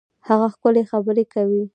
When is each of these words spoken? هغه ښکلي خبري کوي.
هغه 0.27 0.47
ښکلي 0.53 0.83
خبري 0.91 1.25
کوي. 1.33 1.63